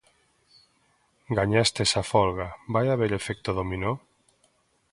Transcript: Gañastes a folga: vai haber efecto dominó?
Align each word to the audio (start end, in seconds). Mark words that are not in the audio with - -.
Gañastes 1.37 1.91
a 2.01 2.03
folga: 2.11 2.49
vai 2.73 2.85
haber 2.89 3.11
efecto 3.19 3.49
dominó? 3.59 3.93